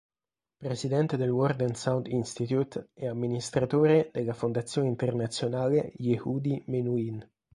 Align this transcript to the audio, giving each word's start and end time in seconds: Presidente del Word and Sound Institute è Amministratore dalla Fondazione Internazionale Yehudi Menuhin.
Presidente 0.61 1.15
del 1.17 1.29
Word 1.31 1.61
and 1.61 1.75
Sound 1.75 2.07
Institute 2.07 2.89
è 2.91 3.05
Amministratore 3.05 4.09
dalla 4.11 4.33
Fondazione 4.33 4.87
Internazionale 4.87 5.91
Yehudi 5.97 6.63
Menuhin. 6.65 7.23